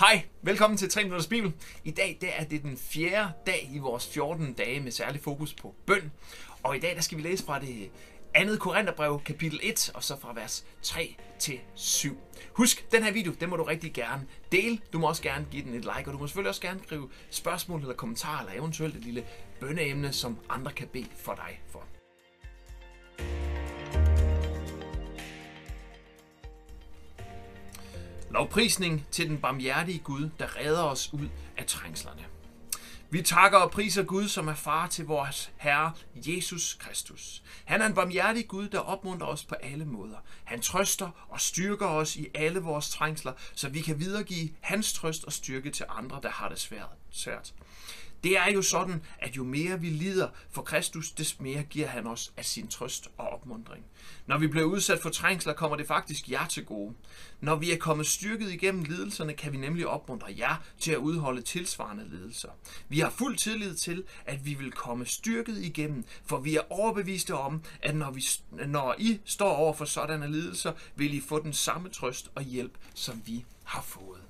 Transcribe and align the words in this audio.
Hej, 0.00 0.22
velkommen 0.42 0.76
til 0.76 0.90
3 0.90 1.02
Minutters 1.02 1.26
Bibel. 1.26 1.52
I 1.84 1.90
dag 1.90 2.18
der 2.20 2.28
er 2.28 2.44
det 2.44 2.62
den 2.62 2.76
fjerde 2.76 3.32
dag 3.46 3.70
i 3.74 3.78
vores 3.78 4.08
14 4.08 4.52
dage 4.52 4.80
med 4.80 4.92
særlig 4.92 5.20
fokus 5.20 5.54
på 5.54 5.74
bøn. 5.86 6.12
Og 6.62 6.76
i 6.76 6.80
dag 6.80 6.94
der 6.94 7.00
skal 7.00 7.18
vi 7.18 7.22
læse 7.22 7.44
fra 7.44 7.60
det 7.60 7.90
andet 8.34 8.60
Korintherbrev, 8.60 9.20
kapitel 9.24 9.60
1, 9.62 9.90
og 9.94 10.04
så 10.04 10.20
fra 10.20 10.32
vers 10.34 10.66
3 10.82 11.16
til 11.38 11.60
7. 11.74 12.16
Husk, 12.52 12.92
den 12.92 13.02
her 13.02 13.12
video, 13.12 13.32
den 13.40 13.50
må 13.50 13.56
du 13.56 13.62
rigtig 13.62 13.92
gerne 13.92 14.26
dele. 14.52 14.78
Du 14.92 14.98
må 14.98 15.08
også 15.08 15.22
gerne 15.22 15.46
give 15.50 15.62
den 15.62 15.74
et 15.74 15.80
like, 15.84 16.06
og 16.06 16.12
du 16.12 16.18
må 16.18 16.26
selvfølgelig 16.26 16.48
også 16.48 16.62
gerne 16.62 16.80
skrive 16.84 17.10
spørgsmål 17.30 17.80
eller 17.80 17.94
kommentarer, 17.94 18.40
eller 18.40 18.60
eventuelt 18.60 18.96
et 18.96 19.04
lille 19.04 19.24
bønneemne, 19.60 20.12
som 20.12 20.38
andre 20.48 20.72
kan 20.72 20.88
bede 20.88 21.08
for 21.16 21.34
dig 21.34 21.60
for. 21.68 21.99
Lovprisning 28.40 29.06
til 29.10 29.28
den 29.28 29.38
barmhjertige 29.38 29.98
Gud, 29.98 30.30
der 30.38 30.56
redder 30.56 30.82
os 30.82 31.12
ud 31.12 31.28
af 31.56 31.66
trængslerne. 31.66 32.24
Vi 33.10 33.22
takker 33.22 33.58
og 33.58 33.70
priser 33.70 34.02
Gud, 34.02 34.28
som 34.28 34.48
er 34.48 34.54
far 34.54 34.86
til 34.86 35.06
vores 35.06 35.52
Herre 35.56 35.92
Jesus 36.14 36.76
Kristus. 36.80 37.42
Han 37.64 37.82
er 37.82 37.86
en 37.86 37.94
barmhjertig 37.94 38.48
Gud, 38.48 38.68
der 38.68 38.78
opmuntrer 38.78 39.26
os 39.26 39.44
på 39.44 39.54
alle 39.54 39.84
måder. 39.84 40.16
Han 40.44 40.60
trøster 40.60 41.26
og 41.28 41.40
styrker 41.40 41.86
os 41.86 42.16
i 42.16 42.26
alle 42.34 42.60
vores 42.60 42.90
trængsler, 42.90 43.32
så 43.54 43.68
vi 43.68 43.80
kan 43.80 43.98
videregive 43.98 44.48
hans 44.60 44.92
trøst 44.92 45.24
og 45.24 45.32
styrke 45.32 45.70
til 45.70 45.86
andre, 45.88 46.20
der 46.22 46.30
har 46.30 46.48
det 46.48 46.60
svært. 47.10 47.54
Det 48.24 48.38
er 48.38 48.52
jo 48.52 48.62
sådan, 48.62 49.02
at 49.18 49.36
jo 49.36 49.44
mere 49.44 49.80
vi 49.80 49.88
lider 49.88 50.28
for 50.50 50.62
Kristus, 50.62 51.10
des 51.10 51.40
mere 51.40 51.62
giver 51.62 51.86
han 51.86 52.06
os 52.06 52.32
af 52.36 52.44
sin 52.44 52.68
trøst 52.68 53.08
og 53.18 53.28
opmundring. 53.28 53.84
Når 54.26 54.38
vi 54.38 54.46
bliver 54.46 54.66
udsat 54.66 55.00
for 55.02 55.10
trængsler, 55.10 55.52
kommer 55.52 55.76
det 55.76 55.86
faktisk 55.86 56.30
jer 56.30 56.46
til 56.46 56.64
gode. 56.64 56.94
Når 57.40 57.56
vi 57.56 57.72
er 57.72 57.76
kommet 57.78 58.06
styrket 58.06 58.52
igennem 58.52 58.84
lidelserne, 58.84 59.34
kan 59.34 59.52
vi 59.52 59.56
nemlig 59.56 59.86
opmuntre 59.86 60.34
jer 60.38 60.56
til 60.78 60.92
at 60.92 60.98
udholde 60.98 61.42
tilsvarende 61.42 62.08
lidelser. 62.08 62.48
Vi 62.88 62.98
har 62.98 63.10
fuld 63.10 63.36
tillid 63.36 63.74
til, 63.74 64.04
at 64.26 64.44
vi 64.44 64.54
vil 64.54 64.72
komme 64.72 65.06
styrket 65.06 65.58
igennem, 65.58 66.04
for 66.24 66.38
vi 66.38 66.56
er 66.56 66.72
overbeviste 66.72 67.34
om, 67.34 67.62
at 67.82 67.96
når, 67.96 68.10
vi, 68.10 68.24
når 68.66 68.94
I 68.98 69.20
står 69.24 69.50
over 69.50 69.72
for 69.72 69.84
sådanne 69.84 70.32
lidelser, 70.32 70.72
vil 70.96 71.14
I 71.14 71.20
få 71.20 71.42
den 71.42 71.52
samme 71.52 71.88
trøst 71.88 72.30
og 72.34 72.42
hjælp, 72.42 72.78
som 72.94 73.22
vi 73.26 73.44
har 73.64 73.82
fået. 73.82 74.20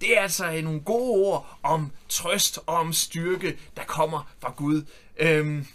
Det 0.00 0.18
er 0.18 0.22
altså 0.22 0.52
øh, 0.52 0.64
nogle 0.64 0.80
gode 0.80 1.26
ord 1.26 1.58
om 1.62 1.92
trøst 2.08 2.58
og 2.66 2.76
om 2.76 2.92
styrke, 2.92 3.58
der 3.76 3.84
kommer 3.84 4.30
fra 4.40 4.52
Gud. 4.56 4.82
Øhm, 5.18 5.66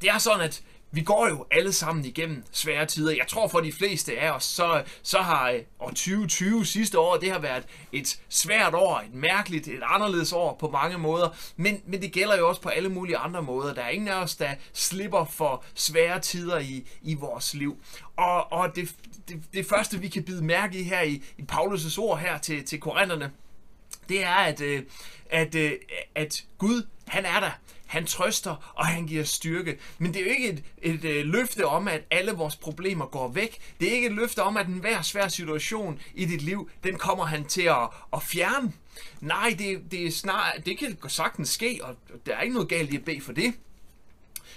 det 0.00 0.08
er 0.08 0.18
sådan, 0.18 0.40
at 0.40 0.62
vi 0.96 1.02
går 1.02 1.28
jo 1.28 1.46
alle 1.50 1.72
sammen 1.72 2.04
igennem 2.04 2.44
svære 2.52 2.86
tider. 2.86 3.12
Jeg 3.16 3.26
tror 3.28 3.48
for 3.48 3.60
de 3.60 3.72
fleste 3.72 4.18
af 4.18 4.30
os, 4.30 4.44
så, 4.44 4.84
så 5.02 5.18
har 5.18 5.50
øh, 5.50 5.60
år 5.80 5.88
2020 5.88 6.66
sidste 6.66 6.98
år, 6.98 7.16
det 7.16 7.30
har 7.32 7.38
været 7.38 7.64
et 7.92 8.20
svært 8.28 8.74
år, 8.74 9.00
et 9.00 9.14
mærkeligt, 9.14 9.68
et 9.68 9.80
anderledes 9.82 10.32
år 10.32 10.56
på 10.60 10.68
mange 10.68 10.98
måder. 10.98 11.28
Men, 11.56 11.82
men 11.86 12.02
det 12.02 12.12
gælder 12.12 12.38
jo 12.38 12.48
også 12.48 12.60
på 12.60 12.68
alle 12.68 12.88
mulige 12.88 13.16
andre 13.16 13.42
måder. 13.42 13.74
Der 13.74 13.82
er 13.82 13.88
ingen 13.88 14.08
af 14.08 14.22
os, 14.22 14.36
der 14.36 14.50
slipper 14.72 15.24
for 15.24 15.64
svære 15.74 16.20
tider 16.20 16.58
i, 16.58 16.86
i 17.02 17.14
vores 17.14 17.54
liv. 17.54 17.76
Og, 18.16 18.52
og 18.52 18.76
det, 18.76 18.94
det, 19.28 19.42
det 19.52 19.66
første, 19.66 20.00
vi 20.00 20.08
kan 20.08 20.22
bide 20.22 20.44
mærke 20.44 20.78
i 20.78 20.82
her 20.82 21.02
i, 21.02 21.22
i 21.38 21.44
Paulus' 21.52 21.98
ord 21.98 22.18
her 22.18 22.38
til, 22.38 22.64
til 22.64 22.80
korinterne, 22.80 23.30
det 24.08 24.24
er, 24.24 24.34
at, 24.34 24.60
øh, 24.60 24.82
at, 25.30 25.54
at, 25.54 25.78
at 26.14 26.44
Gud, 26.58 26.82
han 27.06 27.24
er 27.24 27.40
der. 27.40 27.50
Han 27.86 28.06
trøster, 28.06 28.72
og 28.74 28.86
han 28.86 29.06
giver 29.06 29.24
styrke. 29.24 29.78
Men 29.98 30.14
det 30.14 30.20
er 30.20 30.24
jo 30.24 30.30
ikke 30.30 30.48
et, 30.48 30.64
et, 30.82 31.04
et 31.04 31.26
løfte 31.26 31.66
om, 31.66 31.88
at 31.88 32.04
alle 32.10 32.32
vores 32.32 32.56
problemer 32.56 33.06
går 33.06 33.28
væk. 33.28 33.58
Det 33.80 33.88
er 33.88 33.92
ikke 33.92 34.06
et 34.06 34.12
løfte 34.12 34.42
om, 34.42 34.56
at 34.56 34.66
enhver 34.66 35.02
svær 35.02 35.28
situation 35.28 36.00
i 36.14 36.24
dit 36.24 36.42
liv, 36.42 36.70
den 36.84 36.98
kommer 36.98 37.24
han 37.24 37.44
til 37.44 37.62
at, 37.62 37.88
at 38.12 38.22
fjerne. 38.22 38.72
Nej, 39.20 39.54
det, 39.58 39.82
det, 39.90 40.06
er 40.06 40.10
snart, 40.10 40.66
det 40.66 40.78
kan 40.78 40.96
sagtens 41.08 41.48
ske, 41.48 41.80
og 41.82 41.96
der 42.26 42.36
er 42.36 42.40
ikke 42.40 42.54
noget 42.54 42.68
galt 42.68 42.92
i 42.92 42.96
at 42.96 43.04
bede 43.04 43.20
for 43.20 43.32
det. 43.32 43.54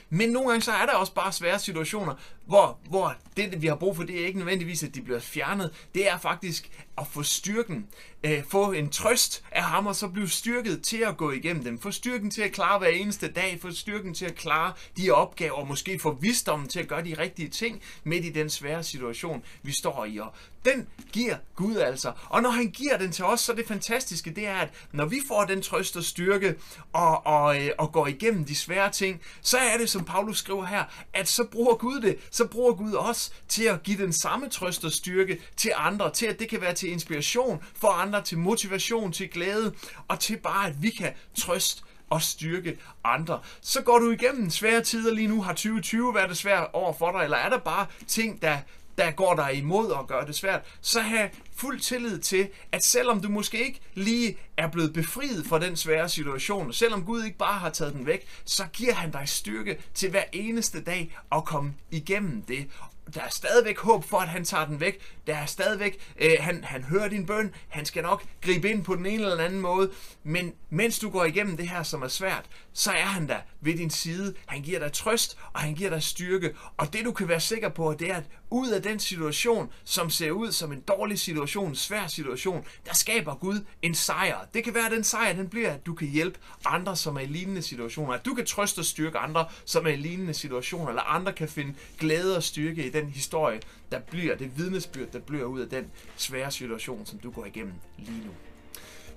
Men 0.10 0.30
nogle 0.30 0.50
gange 0.50 0.62
så 0.62 0.72
er 0.72 0.86
der 0.86 0.94
også 0.94 1.14
bare 1.14 1.34
svære 1.34 1.60
situationer, 1.60 2.16
hvor, 2.50 2.80
hvor 2.90 3.16
det, 3.38 3.62
vi 3.62 3.68
har 3.68 3.76
brug 3.76 3.96
for, 3.96 4.04
det 4.04 4.22
er 4.22 4.26
ikke 4.26 4.40
nødvendigvis, 4.40 4.84
at 4.84 4.96
de 4.96 5.02
bliver 5.02 5.20
fjernet. 5.20 5.88
Det 5.96 6.10
er 6.10 6.18
faktisk 6.18 6.70
at 6.98 7.08
få 7.08 7.24
styrken, 7.24 7.88
øh, 8.24 8.44
få 8.50 8.72
en 8.72 8.90
trøst 8.90 9.44
af 9.52 9.64
ham, 9.64 9.88
og 9.88 9.96
så 9.96 10.08
blive 10.08 10.30
styrket 10.30 10.82
til 10.84 10.98
at 10.98 11.18
gå 11.18 11.32
igennem 11.32 11.64
dem. 11.64 11.80
Få 11.80 11.92
styrken 11.92 12.32
til 12.32 12.42
at 12.42 12.52
klare 12.52 12.80
hver 12.80 12.88
eneste 12.88 13.32
dag, 13.32 13.60
få 13.62 13.72
styrken 13.72 14.14
til 14.14 14.26
at 14.26 14.36
klare 14.36 14.74
de 14.98 15.12
opgaver, 15.12 15.54
og 15.54 15.68
måske 15.68 16.00
få 16.00 16.18
visdommen 16.22 16.68
til 16.70 16.80
at 16.80 16.88
gøre 16.88 17.04
de 17.04 17.14
rigtige 17.14 17.50
ting 17.50 17.82
midt 18.04 18.26
i 18.26 18.30
den 18.30 18.50
svære 18.50 18.84
situation, 18.84 19.44
vi 19.64 19.72
står 19.72 20.06
i. 20.06 20.18
Og 20.18 20.34
den 20.66 20.88
giver 21.12 21.36
Gud 21.56 21.76
altså. 21.76 22.12
Og 22.30 22.42
når 22.42 22.50
han 22.50 22.68
giver 22.68 22.98
den 22.98 23.12
til 23.12 23.26
os, 23.26 23.40
så 23.40 23.54
det 23.54 23.68
fantastiske, 23.68 24.36
det 24.36 24.48
er, 24.48 24.56
at 24.56 24.70
når 24.92 25.06
vi 25.06 25.22
får 25.28 25.46
den 25.46 25.62
trøst 25.62 25.98
og 25.98 26.04
styrke, 26.04 26.56
og, 26.94 27.26
og, 27.26 27.62
øh, 27.62 27.72
og 27.78 27.92
går 27.92 28.08
igennem 28.08 28.46
de 28.46 28.56
svære 28.56 28.92
ting, 28.92 29.22
så 29.42 29.58
er 29.58 29.78
det, 29.78 29.90
som 29.90 30.06
Paulus 30.06 30.38
skriver 30.38 30.66
her, 30.66 30.84
at 31.14 31.28
så 31.28 31.44
bruger 31.44 31.76
Gud 31.76 32.02
det, 32.02 32.18
så 32.40 32.46
bruger 32.46 32.74
Gud 32.74 32.94
os 32.94 33.32
til 33.48 33.64
at 33.64 33.84
give 33.84 33.98
den 33.98 34.14
samme 34.14 34.50
trøst 34.50 34.86
og 34.86 34.92
styrke 34.92 35.42
til 35.58 35.72
andre, 35.76 36.12
til 36.12 36.26
at 36.26 36.40
det 36.40 36.50
kan 36.50 36.62
være 36.62 36.74
til 36.74 36.92
inspiration 36.92 37.64
for 37.76 37.88
andre, 37.88 38.22
til 38.22 38.38
motivation, 38.38 39.12
til 39.12 39.30
glæde, 39.30 39.74
og 40.08 40.20
til 40.20 40.38
bare, 40.38 40.68
at 40.68 40.84
vi 40.84 40.90
kan 40.90 41.14
trøste 41.36 41.82
og 42.10 42.22
styrke 42.22 42.78
andre. 43.04 43.40
Så 43.62 43.82
går 43.82 44.00
du 44.00 44.12
igennem 44.12 44.50
svære 44.50 44.84
tider 44.84 45.14
lige 45.14 45.28
nu. 45.28 45.42
Har 45.42 45.54
2020 45.54 46.16
været 46.16 46.30
det 46.30 46.38
svært 46.38 46.68
over 46.74 46.94
for 46.94 47.12
dig, 47.12 47.24
eller 47.24 47.38
er 47.38 47.50
der 47.50 47.58
bare 47.58 47.86
ting, 48.08 48.42
der, 48.42 48.58
der 49.00 49.12
går 49.12 49.36
dig 49.36 49.54
imod 49.54 49.88
og 49.90 50.08
gør 50.08 50.26
det 50.26 50.36
svært, 50.36 50.62
så 50.82 51.02
have 51.02 51.30
fuld 51.56 51.80
tillid 51.80 52.20
til, 52.20 52.50
at 52.72 52.84
selvom 52.84 53.22
du 53.22 53.30
måske 53.30 53.66
ikke 53.66 53.80
lige 53.94 54.38
er 54.58 54.68
blevet 54.68 54.94
befriet 54.94 55.46
fra 55.46 55.60
den 55.60 55.76
svære 55.76 56.10
situation, 56.10 56.74
selvom 56.74 57.06
Gud 57.06 57.24
ikke 57.24 57.38
bare 57.38 57.60
har 57.60 57.70
taget 57.70 57.94
den 57.94 58.06
væk, 58.06 58.28
så 58.46 58.64
giver 58.74 58.94
han 58.94 59.12
dig 59.12 59.24
styrke 59.26 59.78
til 59.94 60.10
hver 60.10 60.24
eneste 60.34 60.82
dag 60.82 61.16
at 61.32 61.46
komme 61.46 61.74
igennem 61.92 62.42
det 62.42 62.68
der 63.14 63.22
er 63.22 63.30
stadigvæk 63.30 63.80
håb 63.80 64.04
for, 64.04 64.18
at 64.18 64.28
han 64.28 64.46
tager 64.46 64.66
den 64.66 64.80
væk. 64.80 65.00
Der 65.28 65.36
er 65.36 65.46
stadigvæk, 65.46 66.14
øh, 66.20 66.32
han, 66.40 66.64
han 66.64 66.84
hører 66.84 67.08
din 67.08 67.26
bøn, 67.26 67.54
han 67.68 67.86
skal 67.86 68.04
nok 68.04 68.24
gribe 68.42 68.70
ind 68.70 68.84
på 68.84 68.96
den 68.96 69.06
ene 69.06 69.24
eller 69.24 69.44
anden 69.44 69.60
måde. 69.60 69.92
Men 70.24 70.54
mens 70.70 71.00
du 71.00 71.10
går 71.10 71.26
igennem 71.26 71.58
det 71.58 71.70
her, 71.70 71.84
som 71.84 72.02
er 72.02 72.08
svært, 72.08 72.46
så 72.74 72.92
er 72.92 73.06
han 73.06 73.28
der 73.28 73.40
ved 73.62 73.78
din 73.78 73.90
side. 73.90 74.36
Han 74.46 74.62
giver 74.62 74.80
dig 74.80 74.92
trøst, 74.94 75.38
og 75.54 75.60
han 75.60 75.76
giver 75.76 75.90
dig 75.90 76.04
styrke. 76.04 76.56
Og 76.78 76.94
det 76.94 77.06
du 77.06 77.12
kan 77.12 77.28
være 77.28 77.40
sikker 77.40 77.70
på, 77.70 77.96
det 78.00 78.12
er, 78.12 78.16
at 78.16 78.24
ud 78.52 78.70
af 78.70 78.82
den 78.82 79.00
situation, 79.00 79.70
som 79.84 80.10
ser 80.10 80.32
ud 80.32 80.52
som 80.52 80.72
en 80.72 80.80
dårlig 80.80 81.20
situation, 81.20 81.70
en 81.70 81.76
svær 81.76 82.08
situation, 82.08 82.66
der 82.86 82.94
skaber 82.94 83.36
Gud 83.36 83.66
en 83.82 83.96
sejr. 83.96 84.38
Det 84.54 84.64
kan 84.64 84.74
være, 84.74 84.86
at 84.86 84.92
den 84.92 85.04
sejr 85.04 85.34
den 85.34 85.50
bliver, 85.50 85.74
at 85.74 85.86
du 85.86 85.94
kan 85.94 86.08
hjælpe 86.08 86.40
andre, 86.66 86.96
som 86.96 87.16
er 87.16 87.20
i 87.20 87.26
lignende 87.26 87.62
situationer. 87.62 88.14
At 88.14 88.26
du 88.26 88.34
kan 88.34 88.46
trøste 88.46 88.80
og 88.80 88.86
styrke 88.86 89.18
andre, 89.18 89.46
som 89.66 89.86
er 89.86 89.92
i 89.92 89.96
lignende 89.96 90.34
situationer. 90.34 90.90
Eller 90.90 91.02
andre 91.02 91.34
kan 91.34 91.50
finde 91.50 91.74
glæde 92.00 92.38
og 92.38 92.44
styrke 92.44 92.86
i 92.86 92.90
den 92.90 93.06
historie, 93.10 93.62
der 93.92 94.00
bliver, 94.00 94.36
det 94.36 94.58
vidnesbyrd, 94.58 95.08
der 95.14 95.20
bliver 95.20 95.46
ud 95.46 95.60
af 95.60 95.70
den 95.70 95.92
svære 96.18 96.52
situation, 96.52 97.06
som 97.06 97.20
du 97.20 97.32
går 97.32 97.46
igennem 97.46 97.74
lige 97.98 98.22
nu. 98.26 98.32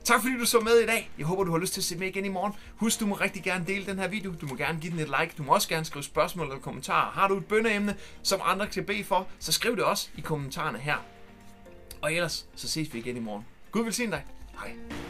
Tak 0.04 0.20
fordi 0.20 0.38
du 0.38 0.46
så 0.46 0.60
med 0.60 0.78
i 0.78 0.86
dag. 0.86 1.10
Jeg 1.18 1.26
håber, 1.26 1.44
du 1.44 1.50
har 1.50 1.58
lyst 1.58 1.72
til 1.72 1.80
at 1.80 1.84
se 1.84 1.96
med 1.96 2.08
igen 2.08 2.24
i 2.24 2.28
morgen. 2.28 2.52
Husk, 2.76 3.00
du 3.00 3.06
må 3.06 3.14
rigtig 3.14 3.42
gerne 3.42 3.64
dele 3.66 3.86
den 3.86 3.98
her 3.98 4.08
video. 4.08 4.34
Du 4.40 4.46
må 4.46 4.54
gerne 4.54 4.80
give 4.80 4.92
den 4.92 5.00
et 5.00 5.08
like. 5.20 5.34
Du 5.38 5.42
må 5.42 5.54
også 5.54 5.68
gerne 5.68 5.84
skrive 5.84 6.02
spørgsmål 6.02 6.46
eller 6.46 6.60
kommentarer. 6.60 7.10
Har 7.10 7.28
du 7.28 7.36
et 7.36 7.46
bønneemne, 7.46 7.96
som 8.22 8.40
andre 8.44 8.66
kan 8.66 8.84
bede 8.84 9.04
for, 9.04 9.26
så 9.38 9.52
skriv 9.52 9.76
det 9.76 9.84
også 9.84 10.08
i 10.16 10.20
kommentarerne 10.20 10.78
her. 10.78 10.96
Og 12.02 12.14
ellers, 12.14 12.46
så 12.54 12.68
ses 12.68 12.94
vi 12.94 12.98
igen 12.98 13.16
i 13.16 13.20
morgen. 13.20 13.46
Gud 13.72 13.84
vil 13.84 13.96
dig. 14.10 14.24
Hej. 14.60 15.01